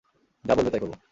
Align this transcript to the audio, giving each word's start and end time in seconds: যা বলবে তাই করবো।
যা 0.45 0.53
বলবে 0.55 0.71
তাই 0.71 0.81
করবো। 0.81 0.95